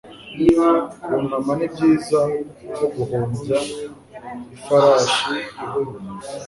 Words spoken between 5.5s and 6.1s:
ihumye.